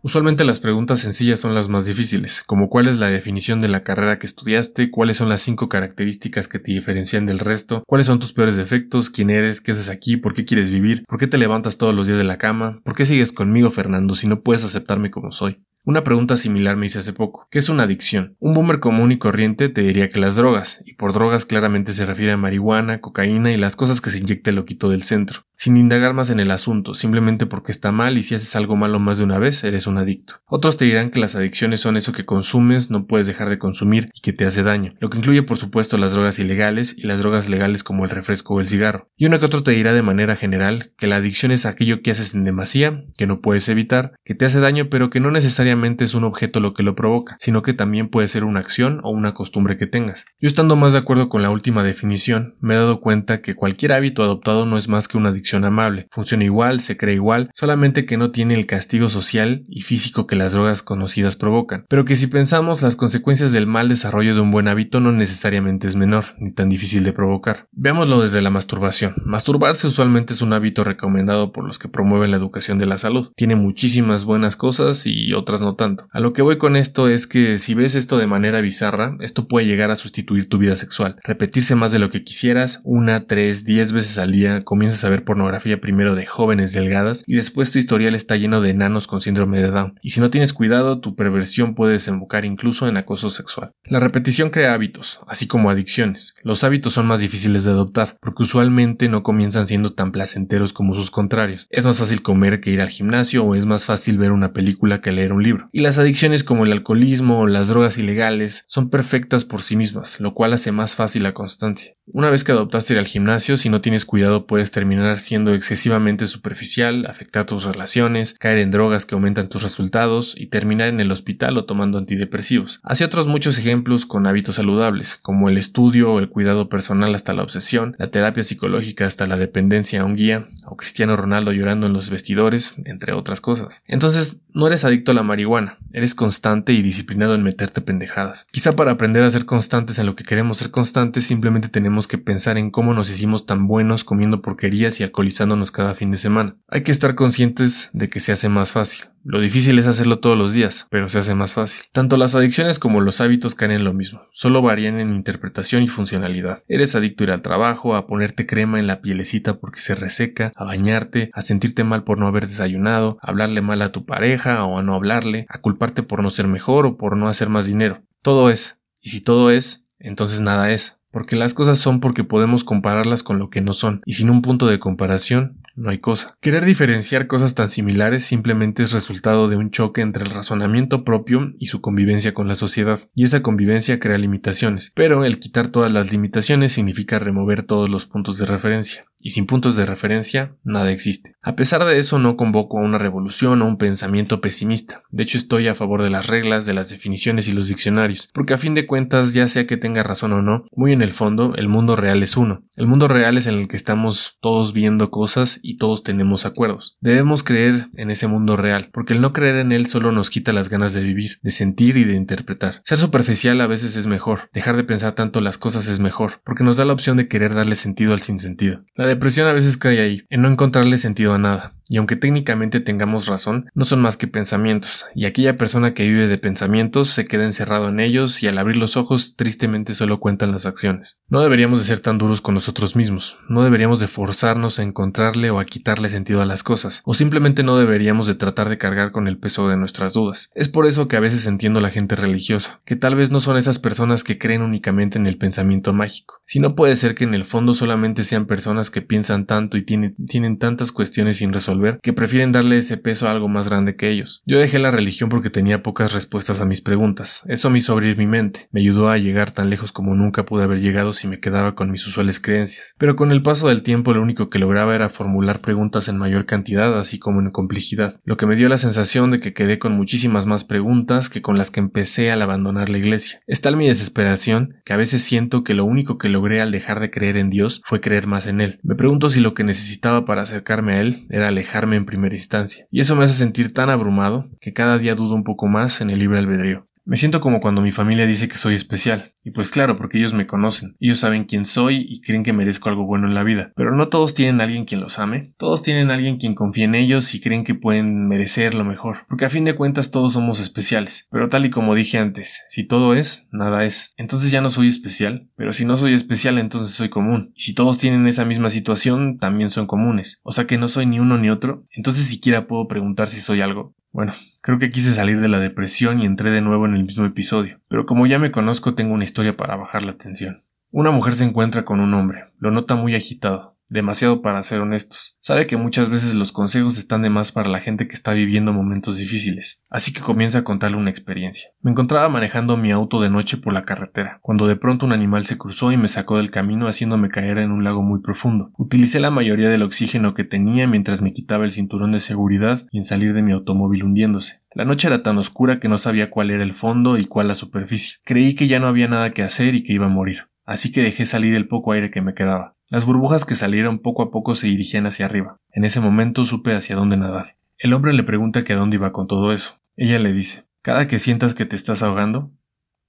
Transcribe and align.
Usualmente 0.00 0.44
las 0.44 0.60
preguntas 0.60 1.00
sencillas 1.00 1.40
son 1.40 1.54
las 1.54 1.68
más 1.68 1.84
difíciles, 1.84 2.44
como 2.46 2.68
cuál 2.68 2.86
es 2.86 2.98
la 2.98 3.08
definición 3.08 3.60
de 3.60 3.66
la 3.66 3.82
carrera 3.82 4.18
que 4.20 4.26
estudiaste, 4.26 4.92
cuáles 4.92 5.16
son 5.16 5.28
las 5.28 5.40
cinco 5.40 5.68
características 5.68 6.46
que 6.46 6.60
te 6.60 6.70
diferencian 6.72 7.26
del 7.26 7.40
resto, 7.40 7.82
cuáles 7.84 8.06
son 8.06 8.20
tus 8.20 8.32
peores 8.32 8.56
defectos, 8.56 9.10
quién 9.10 9.28
eres, 9.28 9.60
qué 9.60 9.72
haces 9.72 9.88
aquí, 9.88 10.16
por 10.16 10.34
qué 10.34 10.44
quieres 10.44 10.70
vivir, 10.70 11.02
por 11.08 11.18
qué 11.18 11.26
te 11.26 11.36
levantas 11.36 11.78
todos 11.78 11.94
los 11.94 12.06
días 12.06 12.18
de 12.18 12.24
la 12.24 12.38
cama, 12.38 12.80
por 12.84 12.94
qué 12.94 13.04
sigues 13.06 13.32
conmigo 13.32 13.70
Fernando 13.70 14.14
si 14.14 14.28
no 14.28 14.42
puedes 14.42 14.62
aceptarme 14.62 15.10
como 15.10 15.32
soy. 15.32 15.64
Una 15.84 16.04
pregunta 16.04 16.36
similar 16.36 16.76
me 16.76 16.86
hice 16.86 16.98
hace 16.98 17.12
poco. 17.14 17.48
¿Qué 17.50 17.58
es 17.58 17.68
una 17.68 17.84
adicción? 17.84 18.36
Un 18.40 18.52
boomer 18.52 18.78
común 18.78 19.10
y 19.10 19.18
corriente 19.18 19.68
te 19.68 19.80
diría 19.80 20.10
que 20.10 20.20
las 20.20 20.36
drogas, 20.36 20.80
y 20.84 20.94
por 20.94 21.12
drogas 21.12 21.46
claramente 21.46 21.92
se 21.92 22.04
refiere 22.04 22.32
a 22.32 22.36
marihuana, 22.36 23.00
cocaína 23.00 23.52
y 23.52 23.56
las 23.56 23.74
cosas 23.74 24.00
que 24.00 24.10
se 24.10 24.18
inyecta 24.18 24.50
el 24.50 24.56
loquito 24.56 24.90
del 24.90 25.02
centro. 25.02 25.47
Sin 25.60 25.76
indagar 25.76 26.14
más 26.14 26.30
en 26.30 26.38
el 26.38 26.52
asunto, 26.52 26.94
simplemente 26.94 27.44
porque 27.44 27.72
está 27.72 27.90
mal 27.90 28.16
y 28.16 28.22
si 28.22 28.36
haces 28.36 28.54
algo 28.54 28.76
malo 28.76 29.00
más 29.00 29.18
de 29.18 29.24
una 29.24 29.40
vez, 29.40 29.64
eres 29.64 29.88
un 29.88 29.98
adicto. 29.98 30.34
Otros 30.46 30.76
te 30.76 30.84
dirán 30.84 31.10
que 31.10 31.18
las 31.18 31.34
adicciones 31.34 31.80
son 31.80 31.96
eso 31.96 32.12
que 32.12 32.24
consumes, 32.24 32.92
no 32.92 33.08
puedes 33.08 33.26
dejar 33.26 33.48
de 33.48 33.58
consumir 33.58 34.08
y 34.14 34.20
que 34.20 34.32
te 34.32 34.44
hace 34.44 34.62
daño, 34.62 34.94
lo 35.00 35.10
que 35.10 35.18
incluye 35.18 35.42
por 35.42 35.56
supuesto 35.56 35.98
las 35.98 36.12
drogas 36.12 36.38
ilegales 36.38 36.96
y 36.96 37.08
las 37.08 37.18
drogas 37.18 37.48
legales 37.48 37.82
como 37.82 38.04
el 38.04 38.10
refresco 38.10 38.54
o 38.54 38.60
el 38.60 38.68
cigarro. 38.68 39.08
Y 39.16 39.26
uno 39.26 39.40
que 39.40 39.46
otro 39.46 39.64
te 39.64 39.72
dirá 39.72 39.92
de 39.94 40.02
manera 40.04 40.36
general 40.36 40.92
que 40.96 41.08
la 41.08 41.16
adicción 41.16 41.50
es 41.50 41.66
aquello 41.66 42.02
que 42.02 42.12
haces 42.12 42.36
en 42.36 42.44
demasía, 42.44 43.04
que 43.16 43.26
no 43.26 43.40
puedes 43.40 43.68
evitar, 43.68 44.12
que 44.24 44.36
te 44.36 44.44
hace 44.44 44.60
daño 44.60 44.88
pero 44.88 45.10
que 45.10 45.18
no 45.18 45.32
necesariamente 45.32 46.04
es 46.04 46.14
un 46.14 46.22
objeto 46.22 46.60
lo 46.60 46.72
que 46.72 46.84
lo 46.84 46.94
provoca, 46.94 47.34
sino 47.40 47.62
que 47.62 47.74
también 47.74 48.10
puede 48.10 48.28
ser 48.28 48.44
una 48.44 48.60
acción 48.60 49.00
o 49.02 49.10
una 49.10 49.34
costumbre 49.34 49.76
que 49.76 49.88
tengas. 49.88 50.24
Yo 50.40 50.46
estando 50.46 50.76
más 50.76 50.92
de 50.92 51.00
acuerdo 51.00 51.28
con 51.28 51.42
la 51.42 51.50
última 51.50 51.82
definición, 51.82 52.54
me 52.60 52.74
he 52.74 52.76
dado 52.76 53.00
cuenta 53.00 53.40
que 53.40 53.56
cualquier 53.56 53.92
hábito 53.92 54.22
adoptado 54.22 54.64
no 54.64 54.78
es 54.78 54.88
más 54.88 55.08
que 55.08 55.18
una 55.18 55.30
adicción 55.30 55.47
amable, 55.56 56.06
funciona 56.10 56.44
igual, 56.44 56.80
se 56.80 56.96
cree 56.96 57.14
igual, 57.14 57.50
solamente 57.54 58.06
que 58.06 58.16
no 58.16 58.30
tiene 58.30 58.54
el 58.54 58.66
castigo 58.66 59.08
social 59.08 59.64
y 59.68 59.82
físico 59.82 60.26
que 60.26 60.36
las 60.36 60.52
drogas 60.52 60.82
conocidas 60.82 61.36
provocan, 61.36 61.84
pero 61.88 62.04
que 62.04 62.16
si 62.16 62.26
pensamos 62.26 62.82
las 62.82 62.96
consecuencias 62.96 63.52
del 63.52 63.66
mal 63.66 63.88
desarrollo 63.88 64.34
de 64.34 64.40
un 64.40 64.50
buen 64.50 64.68
hábito 64.68 65.00
no 65.00 65.12
necesariamente 65.12 65.86
es 65.86 65.96
menor, 65.96 66.26
ni 66.38 66.52
tan 66.52 66.68
difícil 66.68 67.04
de 67.04 67.12
provocar. 67.12 67.66
Veámoslo 67.72 68.20
desde 68.20 68.42
la 68.42 68.50
masturbación. 68.50 69.14
Masturbarse 69.24 69.86
usualmente 69.86 70.32
es 70.32 70.42
un 70.42 70.52
hábito 70.52 70.84
recomendado 70.84 71.52
por 71.52 71.64
los 71.64 71.78
que 71.78 71.88
promueven 71.88 72.30
la 72.30 72.36
educación 72.36 72.78
de 72.78 72.86
la 72.86 72.98
salud. 72.98 73.32
Tiene 73.34 73.56
muchísimas 73.56 74.24
buenas 74.24 74.56
cosas 74.56 75.06
y 75.06 75.32
otras 75.32 75.60
no 75.60 75.74
tanto. 75.74 76.08
A 76.12 76.20
lo 76.20 76.32
que 76.32 76.42
voy 76.42 76.58
con 76.58 76.76
esto 76.76 77.08
es 77.08 77.26
que 77.26 77.58
si 77.58 77.74
ves 77.74 77.94
esto 77.94 78.18
de 78.18 78.26
manera 78.26 78.60
bizarra, 78.60 79.16
esto 79.20 79.48
puede 79.48 79.66
llegar 79.66 79.90
a 79.90 79.96
sustituir 79.96 80.48
tu 80.48 80.58
vida 80.58 80.76
sexual. 80.76 81.16
Repetirse 81.24 81.74
más 81.74 81.92
de 81.92 81.98
lo 81.98 82.10
que 82.10 82.24
quisieras, 82.24 82.80
una, 82.84 83.26
tres, 83.26 83.64
diez 83.64 83.92
veces 83.92 84.18
al 84.18 84.32
día, 84.32 84.64
comienzas 84.64 85.04
a 85.04 85.10
ver 85.10 85.24
pornografía 85.38 85.80
primero 85.80 86.16
de 86.16 86.26
jóvenes 86.26 86.72
delgadas 86.72 87.22
y 87.24 87.36
después 87.36 87.70
tu 87.70 87.78
historial 87.78 88.16
está 88.16 88.36
lleno 88.36 88.60
de 88.60 88.70
enanos 88.70 89.06
con 89.06 89.20
síndrome 89.20 89.60
de 89.60 89.70
Down. 89.70 89.94
Y 90.02 90.10
si 90.10 90.20
no 90.20 90.30
tienes 90.30 90.52
cuidado, 90.52 90.98
tu 90.98 91.14
perversión 91.14 91.76
puede 91.76 91.92
desembocar 91.92 92.44
incluso 92.44 92.88
en 92.88 92.96
acoso 92.96 93.30
sexual. 93.30 93.70
La 93.84 94.00
repetición 94.00 94.50
crea 94.50 94.74
hábitos, 94.74 95.20
así 95.28 95.46
como 95.46 95.70
adicciones. 95.70 96.34
Los 96.42 96.64
hábitos 96.64 96.94
son 96.94 97.06
más 97.06 97.20
difíciles 97.20 97.62
de 97.62 97.70
adoptar, 97.70 98.16
porque 98.20 98.42
usualmente 98.42 99.08
no 99.08 99.22
comienzan 99.22 99.68
siendo 99.68 99.94
tan 99.94 100.10
placenteros 100.10 100.72
como 100.72 100.94
sus 100.94 101.12
contrarios. 101.12 101.68
Es 101.70 101.86
más 101.86 101.98
fácil 101.98 102.20
comer 102.20 102.60
que 102.60 102.70
ir 102.70 102.80
al 102.80 102.88
gimnasio 102.88 103.44
o 103.44 103.54
es 103.54 103.64
más 103.64 103.86
fácil 103.86 104.18
ver 104.18 104.32
una 104.32 104.52
película 104.52 105.00
que 105.00 105.12
leer 105.12 105.32
un 105.32 105.44
libro. 105.44 105.68
Y 105.72 105.80
las 105.80 105.98
adicciones 105.98 106.42
como 106.42 106.64
el 106.64 106.72
alcoholismo 106.72 107.42
o 107.42 107.46
las 107.46 107.68
drogas 107.68 107.96
ilegales 107.96 108.64
son 108.66 108.90
perfectas 108.90 109.44
por 109.44 109.62
sí 109.62 109.76
mismas, 109.76 110.18
lo 110.18 110.34
cual 110.34 110.52
hace 110.52 110.72
más 110.72 110.96
fácil 110.96 111.22
la 111.22 111.32
constancia. 111.34 111.94
Una 112.12 112.30
vez 112.30 112.42
que 112.42 112.52
adoptaste 112.52 112.94
ir 112.94 112.98
al 112.98 113.06
gimnasio, 113.06 113.58
si 113.58 113.68
no 113.68 113.82
tienes 113.82 114.06
cuidado 114.06 114.46
puedes 114.46 114.70
terminar 114.70 115.18
siendo 115.18 115.52
excesivamente 115.52 116.26
superficial, 116.26 117.04
afectar 117.06 117.44
tus 117.44 117.64
relaciones, 117.64 118.34
caer 118.38 118.58
en 118.58 118.70
drogas 118.70 119.04
que 119.04 119.14
aumentan 119.14 119.48
tus 119.48 119.62
resultados 119.62 120.34
y 120.36 120.46
terminar 120.46 120.88
en 120.88 121.00
el 121.00 121.12
hospital 121.12 121.58
o 121.58 121.66
tomando 121.66 121.98
antidepresivos. 121.98 122.80
Así 122.82 123.04
otros 123.04 123.26
muchos 123.26 123.58
ejemplos 123.58 124.06
con 124.06 124.26
hábitos 124.26 124.56
saludables, 124.56 125.18
como 125.20 125.48
el 125.48 125.58
estudio 125.58 126.12
o 126.12 126.18
el 126.18 126.30
cuidado 126.30 126.68
personal 126.68 127.14
hasta 127.14 127.34
la 127.34 127.42
obsesión, 127.42 127.94
la 127.98 128.10
terapia 128.10 128.42
psicológica 128.42 129.06
hasta 129.06 129.26
la 129.26 129.36
dependencia 129.36 130.00
a 130.00 130.04
un 130.04 130.16
guía, 130.16 130.46
o 130.64 130.76
Cristiano 130.76 131.16
Ronaldo 131.16 131.52
llorando 131.52 131.86
en 131.86 131.92
los 131.92 132.10
vestidores, 132.10 132.74
entre 132.84 133.12
otras 133.12 133.40
cosas. 133.40 133.82
Entonces, 133.86 134.40
no 134.54 134.66
eres 134.66 134.84
adicto 134.84 135.12
a 135.12 135.14
la 135.14 135.22
marihuana, 135.22 135.78
eres 135.92 136.14
constante 136.14 136.72
y 136.72 136.82
disciplinado 136.82 137.34
en 137.34 137.42
meterte 137.42 137.80
pendejadas. 137.80 138.46
Quizá 138.50 138.74
para 138.74 138.92
aprender 138.92 139.22
a 139.22 139.30
ser 139.30 139.44
constantes 139.44 139.98
en 139.98 140.06
lo 140.06 140.14
que 140.14 140.24
queremos 140.24 140.58
ser 140.58 140.70
constantes 140.70 141.24
simplemente 141.24 141.68
tenemos 141.68 141.97
que 142.06 142.18
pensar 142.18 142.58
en 142.58 142.70
cómo 142.70 142.94
nos 142.94 143.10
hicimos 143.10 143.46
tan 143.46 143.66
buenos 143.66 144.04
comiendo 144.04 144.42
porquerías 144.42 145.00
y 145.00 145.02
alcoholizándonos 145.02 145.70
cada 145.72 145.94
fin 145.94 146.10
de 146.10 146.16
semana. 146.16 146.56
Hay 146.68 146.82
que 146.82 146.92
estar 146.92 147.14
conscientes 147.14 147.90
de 147.92 148.08
que 148.08 148.20
se 148.20 148.32
hace 148.32 148.48
más 148.48 148.72
fácil. 148.72 149.06
Lo 149.24 149.40
difícil 149.40 149.78
es 149.78 149.86
hacerlo 149.86 150.20
todos 150.20 150.38
los 150.38 150.52
días, 150.52 150.86
pero 150.90 151.08
se 151.08 151.18
hace 151.18 151.34
más 151.34 151.52
fácil. 151.52 151.82
Tanto 151.92 152.16
las 152.16 152.34
adicciones 152.34 152.78
como 152.78 153.00
los 153.00 153.20
hábitos 153.20 153.54
caen 153.54 153.72
en 153.72 153.84
lo 153.84 153.92
mismo, 153.92 154.22
solo 154.32 154.62
varían 154.62 155.00
en 155.00 155.12
interpretación 155.12 155.82
y 155.82 155.88
funcionalidad. 155.88 156.62
Eres 156.68 156.94
adicto 156.94 157.24
a 157.24 157.26
ir 157.26 157.30
al 157.32 157.42
trabajo, 157.42 157.94
a 157.94 158.06
ponerte 158.06 158.46
crema 158.46 158.78
en 158.78 158.86
la 158.86 159.02
pielecita 159.02 159.58
porque 159.58 159.80
se 159.80 159.94
reseca, 159.94 160.52
a 160.56 160.64
bañarte, 160.64 161.30
a 161.34 161.42
sentirte 161.42 161.84
mal 161.84 162.04
por 162.04 162.18
no 162.18 162.26
haber 162.26 162.46
desayunado, 162.46 163.18
a 163.20 163.30
hablarle 163.30 163.60
mal 163.60 163.82
a 163.82 163.92
tu 163.92 164.06
pareja 164.06 164.64
o 164.64 164.78
a 164.78 164.82
no 164.82 164.94
hablarle, 164.94 165.46
a 165.48 165.58
culparte 165.58 166.02
por 166.02 166.22
no 166.22 166.30
ser 166.30 166.46
mejor 166.46 166.86
o 166.86 166.96
por 166.96 167.16
no 167.16 167.28
hacer 167.28 167.48
más 167.48 167.66
dinero. 167.66 168.02
Todo 168.22 168.50
es. 168.50 168.78
Y 169.00 169.10
si 169.10 169.20
todo 169.20 169.50
es, 169.50 169.84
entonces 169.98 170.40
nada 170.40 170.70
es. 170.70 170.97
Porque 171.10 171.36
las 171.36 171.54
cosas 171.54 171.78
son 171.78 172.00
porque 172.00 172.24
podemos 172.24 172.64
compararlas 172.64 173.22
con 173.22 173.38
lo 173.38 173.50
que 173.50 173.60
no 173.60 173.74
son, 173.74 174.02
y 174.04 174.14
sin 174.14 174.30
un 174.30 174.42
punto 174.42 174.66
de 174.66 174.78
comparación, 174.78 175.58
no 175.74 175.90
hay 175.90 175.98
cosa. 175.98 176.36
Querer 176.40 176.64
diferenciar 176.64 177.26
cosas 177.26 177.54
tan 177.54 177.70
similares 177.70 178.24
simplemente 178.24 178.82
es 178.82 178.92
resultado 178.92 179.48
de 179.48 179.56
un 179.56 179.70
choque 179.70 180.00
entre 180.00 180.24
el 180.24 180.30
razonamiento 180.30 181.04
propio 181.04 181.52
y 181.58 181.66
su 181.66 181.80
convivencia 181.80 182.34
con 182.34 182.48
la 182.48 182.54
sociedad, 182.54 183.00
y 183.14 183.24
esa 183.24 183.42
convivencia 183.42 183.98
crea 183.98 184.18
limitaciones, 184.18 184.92
pero 184.94 185.24
el 185.24 185.38
quitar 185.38 185.68
todas 185.68 185.92
las 185.92 186.12
limitaciones 186.12 186.72
significa 186.72 187.18
remover 187.18 187.62
todos 187.62 187.88
los 187.88 188.06
puntos 188.06 188.38
de 188.38 188.46
referencia 188.46 189.07
y 189.20 189.30
sin 189.30 189.46
puntos 189.46 189.76
de 189.76 189.86
referencia 189.86 190.56
nada 190.64 190.92
existe. 190.92 191.34
A 191.42 191.56
pesar 191.56 191.84
de 191.84 191.98
eso 191.98 192.18
no 192.18 192.36
convoco 192.36 192.78
a 192.78 192.82
una 192.82 192.98
revolución 192.98 193.62
o 193.62 193.66
un 193.66 193.78
pensamiento 193.78 194.40
pesimista. 194.40 195.02
De 195.10 195.22
hecho 195.22 195.38
estoy 195.38 195.68
a 195.68 195.74
favor 195.74 196.02
de 196.02 196.10
las 196.10 196.26
reglas, 196.26 196.66
de 196.66 196.74
las 196.74 196.90
definiciones 196.90 197.48
y 197.48 197.52
los 197.52 197.68
diccionarios, 197.68 198.28
porque 198.32 198.54
a 198.54 198.58
fin 198.58 198.74
de 198.74 198.86
cuentas, 198.86 199.34
ya 199.34 199.48
sea 199.48 199.66
que 199.66 199.76
tenga 199.76 200.02
razón 200.02 200.32
o 200.32 200.42
no, 200.42 200.64
muy 200.74 200.92
en 200.92 201.02
el 201.02 201.12
fondo 201.12 201.54
el 201.56 201.68
mundo 201.68 201.96
real 201.96 202.22
es 202.22 202.36
uno. 202.36 202.64
El 202.76 202.86
mundo 202.86 203.08
real 203.08 203.36
es 203.36 203.46
en 203.46 203.56
el 203.56 203.68
que 203.68 203.76
estamos 203.76 204.38
todos 204.40 204.72
viendo 204.72 205.10
cosas 205.10 205.58
y 205.62 205.78
todos 205.78 206.02
tenemos 206.02 206.46
acuerdos. 206.46 206.96
Debemos 207.00 207.42
creer 207.42 207.88
en 207.94 208.10
ese 208.10 208.28
mundo 208.28 208.56
real, 208.56 208.90
porque 208.92 209.14
el 209.14 209.20
no 209.20 209.32
creer 209.32 209.56
en 209.56 209.72
él 209.72 209.86
solo 209.86 210.12
nos 210.12 210.30
quita 210.30 210.52
las 210.52 210.68
ganas 210.68 210.92
de 210.92 211.02
vivir, 211.02 211.38
de 211.42 211.50
sentir 211.50 211.96
y 211.96 212.04
de 212.04 212.14
interpretar. 212.14 212.80
Ser 212.84 212.98
superficial 212.98 213.60
a 213.60 213.66
veces 213.66 213.96
es 213.96 214.06
mejor, 214.06 214.48
dejar 214.52 214.76
de 214.76 214.84
pensar 214.84 215.12
tanto 215.12 215.40
las 215.40 215.58
cosas 215.58 215.88
es 215.88 216.00
mejor, 216.00 216.40
porque 216.44 216.64
nos 216.64 216.76
da 216.76 216.84
la 216.84 216.92
opción 216.92 217.16
de 217.16 217.28
querer 217.28 217.54
darle 217.54 217.74
sentido 217.74 218.12
al 218.12 218.22
sinsentido. 218.22 218.84
La 218.94 219.06
depresión 219.08 219.46
a 219.48 219.52
veces 219.52 219.76
cae 219.76 220.00
ahí, 220.00 220.22
en 220.30 220.42
no 220.42 220.48
encontrarle 220.48 220.98
sentido 220.98 221.34
a 221.34 221.38
nada 221.38 221.74
y 221.88 221.96
aunque 221.96 222.16
técnicamente 222.16 222.80
tengamos 222.80 223.26
razón, 223.26 223.70
no 223.74 223.84
son 223.84 224.00
más 224.00 224.16
que 224.16 224.26
pensamientos, 224.26 225.06
y 225.14 225.24
aquella 225.24 225.56
persona 225.56 225.94
que 225.94 226.06
vive 226.08 226.26
de 226.26 226.38
pensamientos 226.38 227.10
se 227.10 227.24
queda 227.24 227.44
encerrado 227.44 227.88
en 227.88 228.00
ellos 228.00 228.42
y 228.42 228.48
al 228.48 228.58
abrir 228.58 228.76
los 228.76 228.96
ojos 228.96 229.36
tristemente 229.36 229.94
solo 229.94 230.20
cuentan 230.20 230.52
las 230.52 230.66
acciones. 230.66 231.18
No 231.28 231.40
deberíamos 231.40 231.78
de 231.78 231.86
ser 231.86 232.00
tan 232.00 232.18
duros 232.18 232.40
con 232.40 232.54
nosotros 232.54 232.96
mismos, 232.96 233.38
no 233.48 233.62
deberíamos 233.62 234.00
de 234.00 234.08
forzarnos 234.08 234.78
a 234.78 234.82
encontrarle 234.82 235.50
o 235.50 235.60
a 235.60 235.64
quitarle 235.64 236.08
sentido 236.08 236.42
a 236.42 236.46
las 236.46 236.62
cosas, 236.62 237.02
o 237.04 237.14
simplemente 237.14 237.62
no 237.62 237.78
deberíamos 237.78 238.26
de 238.26 238.34
tratar 238.34 238.68
de 238.68 238.78
cargar 238.78 239.10
con 239.10 239.28
el 239.28 239.38
peso 239.38 239.68
de 239.68 239.76
nuestras 239.76 240.14
dudas. 240.14 240.50
Es 240.54 240.68
por 240.68 240.86
eso 240.86 241.08
que 241.08 241.16
a 241.16 241.20
veces 241.20 241.46
entiendo 241.46 241.80
la 241.80 241.90
gente 241.90 242.16
religiosa, 242.16 242.80
que 242.84 242.96
tal 242.96 243.14
vez 243.14 243.30
no 243.30 243.40
son 243.40 243.56
esas 243.56 243.78
personas 243.78 244.24
que 244.24 244.38
creen 244.38 244.62
únicamente 244.62 245.18
en 245.18 245.26
el 245.26 245.38
pensamiento 245.38 245.92
mágico, 245.92 246.40
sino 246.44 246.74
puede 246.74 246.96
ser 246.96 247.14
que 247.14 247.24
en 247.24 247.34
el 247.34 247.44
fondo 247.44 247.74
solamente 247.74 248.24
sean 248.24 248.46
personas 248.46 248.90
que 248.90 249.02
piensan 249.02 249.46
tanto 249.46 249.76
y 249.76 249.82
tienen, 249.82 250.14
tienen 250.26 250.58
tantas 250.58 250.92
cuestiones 250.92 251.38
sin 251.38 251.52
resolver 251.52 251.77
que 252.02 252.12
prefieren 252.12 252.52
darle 252.52 252.78
ese 252.78 252.96
peso 252.96 253.28
a 253.28 253.32
algo 253.32 253.48
más 253.48 253.68
grande 253.68 253.96
que 253.96 254.10
ellos. 254.10 254.42
Yo 254.46 254.58
dejé 254.58 254.78
la 254.78 254.90
religión 254.90 255.28
porque 255.28 255.50
tenía 255.50 255.82
pocas 255.82 256.12
respuestas 256.12 256.60
a 256.60 256.64
mis 256.64 256.80
preguntas. 256.80 257.42
Eso 257.46 257.70
me 257.70 257.78
hizo 257.78 257.92
abrir 257.92 258.16
mi 258.16 258.26
mente, 258.26 258.68
me 258.70 258.80
ayudó 258.80 259.10
a 259.10 259.18
llegar 259.18 259.50
tan 259.50 259.70
lejos 259.70 259.92
como 259.92 260.14
nunca 260.14 260.44
pude 260.44 260.64
haber 260.64 260.80
llegado 260.80 261.12
si 261.12 261.28
me 261.28 261.40
quedaba 261.40 261.74
con 261.74 261.90
mis 261.90 262.06
usuales 262.06 262.40
creencias. 262.40 262.94
Pero 262.98 263.16
con 263.16 263.32
el 263.32 263.42
paso 263.42 263.68
del 263.68 263.82
tiempo 263.82 264.12
lo 264.12 264.22
único 264.22 264.50
que 264.50 264.58
lograba 264.58 264.94
era 264.94 265.08
formular 265.08 265.60
preguntas 265.60 266.08
en 266.08 266.18
mayor 266.18 266.46
cantidad 266.46 266.98
así 266.98 267.18
como 267.18 267.40
en 267.40 267.50
complejidad, 267.50 268.20
lo 268.24 268.36
que 268.36 268.46
me 268.46 268.56
dio 268.56 268.68
la 268.68 268.78
sensación 268.78 269.30
de 269.30 269.40
que 269.40 269.52
quedé 269.52 269.78
con 269.78 269.92
muchísimas 269.92 270.46
más 270.46 270.64
preguntas 270.64 271.28
que 271.28 271.42
con 271.42 271.58
las 271.58 271.70
que 271.70 271.80
empecé 271.80 272.30
al 272.30 272.42
abandonar 272.42 272.88
la 272.88 272.98
iglesia. 272.98 273.40
Es 273.46 273.60
tal 273.60 273.76
mi 273.76 273.88
desesperación 273.88 274.76
que 274.84 274.92
a 274.92 274.96
veces 274.96 275.22
siento 275.22 275.64
que 275.64 275.74
lo 275.74 275.84
único 275.84 276.18
que 276.18 276.28
logré 276.28 276.60
al 276.60 276.70
dejar 276.70 277.00
de 277.00 277.10
creer 277.10 277.36
en 277.36 277.50
Dios 277.50 277.80
fue 277.84 278.00
creer 278.00 278.26
más 278.26 278.46
en 278.46 278.60
Él. 278.60 278.80
Me 278.82 278.94
pregunto 278.94 279.30
si 279.30 279.40
lo 279.40 279.54
que 279.54 279.64
necesitaba 279.64 280.24
para 280.24 280.42
acercarme 280.42 280.94
a 280.94 281.00
Él 281.00 281.26
era 281.30 281.50
alejar 281.68 281.92
en 281.92 282.04
primera 282.04 282.34
instancia. 282.34 282.86
Y 282.90 283.00
eso 283.00 283.14
me 283.14 283.24
hace 283.24 283.34
sentir 283.34 283.72
tan 283.72 283.90
abrumado 283.90 284.46
que 284.60 284.72
cada 284.72 284.98
día 284.98 285.14
dudo 285.14 285.34
un 285.34 285.44
poco 285.44 285.68
más 285.68 286.00
en 286.00 286.10
el 286.10 286.18
libre 286.18 286.38
albedrío. 286.38 286.87
Me 287.08 287.16
siento 287.16 287.40
como 287.40 287.60
cuando 287.60 287.80
mi 287.80 287.90
familia 287.90 288.26
dice 288.26 288.48
que 288.48 288.58
soy 288.58 288.74
especial. 288.74 289.32
Y 289.42 289.52
pues 289.52 289.70
claro, 289.70 289.96
porque 289.96 290.18
ellos 290.18 290.34
me 290.34 290.46
conocen. 290.46 290.94
Ellos 291.00 291.20
saben 291.20 291.44
quién 291.44 291.64
soy 291.64 292.04
y 292.06 292.20
creen 292.20 292.42
que 292.42 292.52
merezco 292.52 292.90
algo 292.90 293.06
bueno 293.06 293.26
en 293.26 293.34
la 293.34 293.44
vida. 293.44 293.72
Pero 293.76 293.96
no 293.96 294.08
todos 294.08 294.34
tienen 294.34 294.60
a 294.60 294.64
alguien 294.64 294.84
quien 294.84 295.00
los 295.00 295.18
ame. 295.18 295.54
Todos 295.56 295.82
tienen 295.82 296.10
a 296.10 296.14
alguien 296.14 296.36
quien 296.36 296.54
confíe 296.54 296.84
en 296.84 296.94
ellos 296.94 297.34
y 297.34 297.40
creen 297.40 297.64
que 297.64 297.74
pueden 297.74 298.28
merecer 298.28 298.74
lo 298.74 298.84
mejor. 298.84 299.20
Porque 299.26 299.46
a 299.46 299.48
fin 299.48 299.64
de 299.64 299.74
cuentas 299.74 300.10
todos 300.10 300.34
somos 300.34 300.60
especiales. 300.60 301.28
Pero 301.30 301.48
tal 301.48 301.64
y 301.64 301.70
como 301.70 301.94
dije 301.94 302.18
antes, 302.18 302.60
si 302.68 302.84
todo 302.84 303.14
es, 303.14 303.46
nada 303.52 303.86
es. 303.86 304.12
Entonces 304.18 304.50
ya 304.50 304.60
no 304.60 304.68
soy 304.68 304.88
especial. 304.88 305.48
Pero 305.56 305.72
si 305.72 305.86
no 305.86 305.96
soy 305.96 306.12
especial, 306.12 306.58
entonces 306.58 306.94
soy 306.94 307.08
común. 307.08 307.52
Y 307.54 307.62
si 307.62 307.72
todos 307.72 307.96
tienen 307.96 308.26
esa 308.26 308.44
misma 308.44 308.68
situación, 308.68 309.38
también 309.38 309.70
son 309.70 309.86
comunes. 309.86 310.40
O 310.42 310.52
sea 310.52 310.66
que 310.66 310.76
no 310.76 310.88
soy 310.88 311.06
ni 311.06 311.20
uno 311.20 311.38
ni 311.38 311.48
otro. 311.48 311.84
Entonces 311.92 312.26
siquiera 312.26 312.66
puedo 312.66 312.86
preguntar 312.86 313.28
si 313.28 313.40
soy 313.40 313.62
algo. 313.62 313.94
Bueno, 314.10 314.32
creo 314.60 314.78
que 314.78 314.90
quise 314.90 315.12
salir 315.12 315.40
de 315.40 315.48
la 315.48 315.58
depresión 315.58 316.20
y 316.20 316.26
entré 316.26 316.50
de 316.50 316.60
nuevo 316.60 316.86
en 316.86 316.94
el 316.94 317.04
mismo 317.04 317.24
episodio, 317.24 317.80
pero 317.88 318.06
como 318.06 318.26
ya 318.26 318.38
me 318.38 318.50
conozco 318.50 318.94
tengo 318.94 319.14
una 319.14 319.24
historia 319.24 319.56
para 319.56 319.76
bajar 319.76 320.02
la 320.02 320.14
tensión. 320.14 320.64
Una 320.90 321.10
mujer 321.10 321.34
se 321.34 321.44
encuentra 321.44 321.84
con 321.84 322.00
un 322.00 322.14
hombre, 322.14 322.44
lo 322.58 322.70
nota 322.70 322.94
muy 322.94 323.14
agitado, 323.14 323.77
demasiado 323.88 324.42
para 324.42 324.62
ser 324.62 324.80
honestos. 324.80 325.36
Sabe 325.40 325.66
que 325.66 325.76
muchas 325.76 326.10
veces 326.10 326.34
los 326.34 326.52
consejos 326.52 326.98
están 326.98 327.22
de 327.22 327.30
más 327.30 327.52
para 327.52 327.68
la 327.68 327.80
gente 327.80 328.06
que 328.06 328.14
está 328.14 328.32
viviendo 328.32 328.72
momentos 328.72 329.18
difíciles, 329.18 329.82
así 329.88 330.12
que 330.12 330.20
comienza 330.20 330.58
a 330.58 330.64
contarle 330.64 330.96
una 330.96 331.10
experiencia. 331.10 331.70
Me 331.80 331.90
encontraba 331.90 332.28
manejando 332.28 332.76
mi 332.76 332.90
auto 332.90 333.20
de 333.20 333.30
noche 333.30 333.56
por 333.56 333.72
la 333.72 333.84
carretera, 333.84 334.38
cuando 334.42 334.66
de 334.66 334.76
pronto 334.76 335.06
un 335.06 335.12
animal 335.12 335.44
se 335.44 335.58
cruzó 335.58 335.92
y 335.92 335.96
me 335.96 336.08
sacó 336.08 336.36
del 336.36 336.50
camino 336.50 336.86
haciéndome 336.86 337.28
caer 337.28 337.58
en 337.58 337.72
un 337.72 337.84
lago 337.84 338.02
muy 338.02 338.20
profundo. 338.20 338.72
Utilicé 338.76 339.20
la 339.20 339.30
mayoría 339.30 339.68
del 339.68 339.82
oxígeno 339.82 340.34
que 340.34 340.44
tenía 340.44 340.86
mientras 340.86 341.22
me 341.22 341.32
quitaba 341.32 341.64
el 341.64 341.72
cinturón 341.72 342.12
de 342.12 342.20
seguridad 342.20 342.82
y 342.90 342.98
en 342.98 343.04
salir 343.04 343.32
de 343.32 343.42
mi 343.42 343.52
automóvil 343.52 344.04
hundiéndose. 344.04 344.62
La 344.74 344.84
noche 344.84 345.08
era 345.08 345.22
tan 345.22 345.38
oscura 345.38 345.80
que 345.80 345.88
no 345.88 345.98
sabía 345.98 346.30
cuál 346.30 346.50
era 346.50 346.62
el 346.62 346.74
fondo 346.74 347.18
y 347.18 347.26
cuál 347.26 347.48
la 347.48 347.54
superficie. 347.54 348.16
Creí 348.24 348.54
que 348.54 348.68
ya 348.68 348.78
no 348.78 348.86
había 348.86 349.08
nada 349.08 349.30
que 349.30 349.42
hacer 349.42 349.74
y 349.74 349.82
que 349.82 349.94
iba 349.94 350.06
a 350.06 350.10
morir, 350.10 350.48
así 350.64 350.92
que 350.92 351.02
dejé 351.02 351.26
salir 351.26 351.54
el 351.54 351.68
poco 351.68 351.92
aire 351.92 352.10
que 352.10 352.22
me 352.22 352.34
quedaba. 352.34 352.77
Las 352.90 353.04
burbujas 353.04 353.44
que 353.44 353.54
salieron 353.54 353.98
poco 353.98 354.22
a 354.22 354.30
poco 354.30 354.54
se 354.54 354.66
dirigían 354.66 355.04
hacia 355.04 355.26
arriba. 355.26 355.60
En 355.72 355.84
ese 355.84 356.00
momento 356.00 356.46
supe 356.46 356.74
hacia 356.74 356.96
dónde 356.96 357.18
nadar. 357.18 357.56
El 357.76 357.92
hombre 357.92 358.14
le 358.14 358.22
pregunta 358.22 358.64
que 358.64 358.72
a 358.72 358.76
dónde 358.76 358.96
iba 358.96 359.12
con 359.12 359.26
todo 359.26 359.52
eso. 359.52 359.78
Ella 359.94 360.18
le 360.18 360.32
dice, 360.32 360.64
cada 360.80 361.06
que 361.06 361.18
sientas 361.18 361.54
que 361.54 361.66
te 361.66 361.76
estás 361.76 362.02
ahogando, 362.02 362.50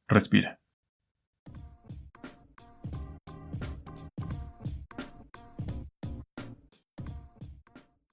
respira. 0.08 0.59